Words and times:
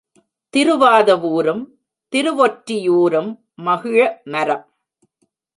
திருவாதவூரும் 0.53 1.61
திருவொற்றியூரும் 2.13 3.31
மகிழமரம். 3.65 4.65